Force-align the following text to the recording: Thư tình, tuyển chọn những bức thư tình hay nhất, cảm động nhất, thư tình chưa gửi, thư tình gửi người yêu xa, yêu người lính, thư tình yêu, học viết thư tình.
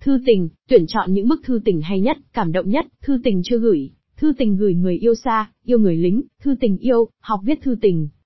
Thư 0.00 0.18
tình, 0.26 0.48
tuyển 0.68 0.84
chọn 0.88 1.12
những 1.12 1.28
bức 1.28 1.40
thư 1.44 1.60
tình 1.64 1.80
hay 1.80 2.00
nhất, 2.00 2.16
cảm 2.32 2.52
động 2.52 2.68
nhất, 2.68 2.86
thư 3.02 3.18
tình 3.24 3.40
chưa 3.44 3.58
gửi, 3.58 3.90
thư 4.16 4.32
tình 4.38 4.56
gửi 4.56 4.74
người 4.74 4.96
yêu 4.96 5.14
xa, 5.14 5.50
yêu 5.64 5.78
người 5.78 5.96
lính, 5.96 6.22
thư 6.42 6.54
tình 6.60 6.78
yêu, 6.78 7.08
học 7.20 7.40
viết 7.44 7.58
thư 7.62 7.76
tình. 7.80 8.08